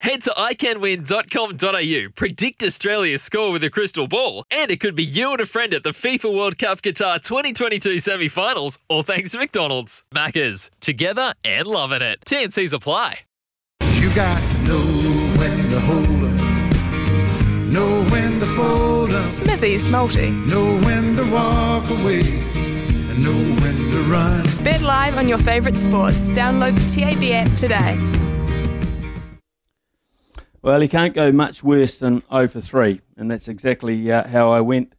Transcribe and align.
Head 0.00 0.22
to 0.22 0.30
iCanWin.com.au, 0.30 2.10
predict 2.14 2.62
Australia's 2.62 3.20
score 3.20 3.50
with 3.50 3.64
a 3.64 3.70
crystal 3.70 4.06
ball, 4.06 4.44
and 4.50 4.70
it 4.70 4.78
could 4.78 4.94
be 4.94 5.04
you 5.04 5.32
and 5.32 5.40
a 5.40 5.46
friend 5.46 5.74
at 5.74 5.82
the 5.82 5.90
FIFA 5.90 6.32
World 6.36 6.56
Cup 6.56 6.82
Qatar 6.82 7.20
2022 7.20 7.98
semi 7.98 8.28
finals, 8.28 8.78
all 8.88 9.02
thanks 9.02 9.32
to 9.32 9.38
McDonald's. 9.38 10.04
Maccas, 10.14 10.70
together 10.80 11.34
and 11.42 11.66
loving 11.66 12.02
it. 12.02 12.20
TNC's 12.24 12.72
apply. 12.72 13.20
You 13.94 14.14
got 14.14 14.40
to 14.52 14.58
know 14.62 14.78
when 15.36 15.68
to 15.70 15.80
hold 15.80 16.06
up, 16.06 16.40
know 17.66 18.04
when 18.10 18.38
to 18.38 18.46
fold 18.46 19.12
up, 19.12 19.28
Smithy's 19.28 19.88
Multi. 19.88 20.30
know 20.30 20.78
when 20.78 21.16
to 21.16 21.28
walk 21.32 21.90
away, 21.90 22.20
and 22.20 23.20
know 23.24 23.62
when 23.62 23.74
to 23.90 23.98
run. 24.08 24.44
Bet 24.62 24.80
live 24.82 25.18
on 25.18 25.26
your 25.28 25.38
favourite 25.38 25.76
sports. 25.76 26.28
Download 26.28 26.72
the 26.74 26.86
TAB 26.88 27.24
app 27.32 27.52
today. 27.56 27.98
Well, 30.60 30.80
he 30.80 30.88
can't 30.88 31.14
go 31.14 31.30
much 31.30 31.62
worse 31.62 31.98
than 32.00 32.22
0 32.32 32.48
for 32.48 32.60
3, 32.60 33.00
and 33.16 33.30
that's 33.30 33.46
exactly 33.46 34.10
uh, 34.10 34.26
how 34.26 34.50
I 34.50 34.60
went 34.60 34.92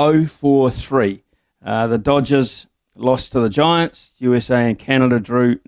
0 0.00 0.26
for 0.26 0.70
3. 0.70 1.22
Uh, 1.64 1.86
the 1.86 1.98
Dodgers 1.98 2.66
lost 2.94 3.32
to 3.32 3.40
the 3.40 3.50
Giants, 3.50 4.12
USA 4.18 4.68
and 4.68 4.78
Canada 4.78 5.20
drew 5.20 5.60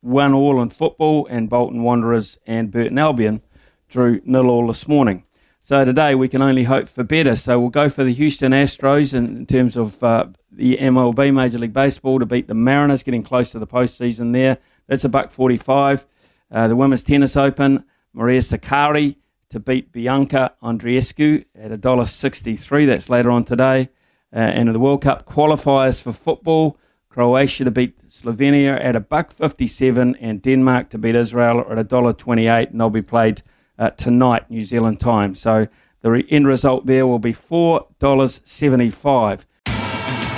1 0.00 0.32
all 0.32 0.62
in 0.62 0.70
football, 0.70 1.26
and 1.26 1.50
Bolton 1.50 1.82
Wanderers 1.82 2.38
and 2.46 2.70
Burton 2.70 2.98
Albion 2.98 3.42
drew 3.88 4.22
nil 4.24 4.48
all 4.48 4.66
this 4.68 4.88
morning. 4.88 5.24
So 5.60 5.84
today 5.84 6.14
we 6.14 6.28
can 6.28 6.40
only 6.40 6.64
hope 6.64 6.88
for 6.88 7.04
better. 7.04 7.36
So 7.36 7.60
we'll 7.60 7.68
go 7.68 7.90
for 7.90 8.02
the 8.02 8.14
Houston 8.14 8.52
Astros 8.52 9.12
in, 9.12 9.36
in 9.36 9.46
terms 9.46 9.76
of 9.76 10.02
uh, 10.02 10.28
the 10.50 10.78
MLB, 10.78 11.34
Major 11.34 11.58
League 11.58 11.74
Baseball, 11.74 12.18
to 12.18 12.24
beat 12.24 12.48
the 12.48 12.54
Mariners, 12.54 13.02
getting 13.02 13.22
close 13.22 13.50
to 13.50 13.58
the 13.58 13.66
postseason 13.66 14.32
there. 14.32 14.56
That's 14.86 15.04
a 15.04 15.10
buck 15.10 15.30
45. 15.30 16.06
Uh, 16.50 16.68
the 16.68 16.76
Women's 16.76 17.04
Tennis 17.04 17.36
Open, 17.36 17.84
Maria 18.12 18.40
Sakkari 18.40 19.16
to 19.50 19.60
beat 19.60 19.92
Bianca 19.92 20.54
Andreescu 20.62 21.44
at 21.54 21.70
$1.63. 21.70 22.86
That's 22.86 23.08
later 23.08 23.30
on 23.30 23.44
today. 23.44 23.88
Uh, 24.32 24.38
and 24.38 24.72
the 24.72 24.78
World 24.78 25.02
Cup 25.02 25.26
qualifiers 25.26 26.00
for 26.00 26.12
football, 26.12 26.78
Croatia 27.08 27.64
to 27.64 27.70
beat 27.70 28.08
Slovenia 28.08 28.82
at 28.82 28.94
a 28.94 29.00
buck 29.00 29.32
57 29.32 30.14
and 30.16 30.40
Denmark 30.40 30.90
to 30.90 30.98
beat 30.98 31.16
Israel 31.16 31.60
at 31.60 31.88
$1.28 31.88 32.70
and 32.70 32.80
they'll 32.80 32.90
be 32.90 33.02
played 33.02 33.42
uh, 33.78 33.90
tonight 33.90 34.48
New 34.50 34.64
Zealand 34.64 35.00
time. 35.00 35.34
So 35.34 35.66
the 36.02 36.10
re- 36.10 36.26
end 36.30 36.46
result 36.46 36.86
there 36.86 37.06
will 37.06 37.18
be 37.18 37.34
$4.75. 37.34 39.44